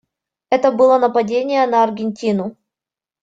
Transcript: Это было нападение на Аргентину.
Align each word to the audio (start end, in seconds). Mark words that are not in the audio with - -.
Это 0.49 0.71
было 0.71 0.97
нападение 0.97 1.67
на 1.67 1.83
Аргентину. 1.83 2.57